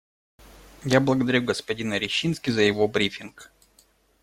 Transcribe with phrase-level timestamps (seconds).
[0.83, 3.51] Я благодарю господина Рищински за его брифинг.